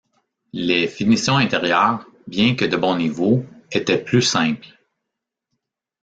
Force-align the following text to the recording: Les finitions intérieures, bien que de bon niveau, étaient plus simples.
Les 0.53 0.87
finitions 0.87 1.37
intérieures, 1.37 2.07
bien 2.25 2.55
que 2.55 2.65
de 2.65 2.75
bon 2.75 2.95
niveau, 2.97 3.45
étaient 3.71 4.03
plus 4.03 4.23
simples. 4.23 4.69